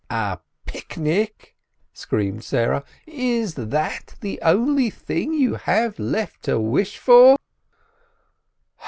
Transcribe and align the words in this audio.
"A 0.09 0.39
picnic!" 0.65 1.55
screamed 1.93 2.43
Sarah. 2.43 2.83
"Is 3.05 3.53
that 3.53 4.15
the 4.21 4.39
only 4.41 4.89
thing 4.89 5.31
you 5.31 5.53
have 5.57 5.99
left 5.99 6.41
to 6.45 6.59
wish 6.59 6.97
for 6.97 7.37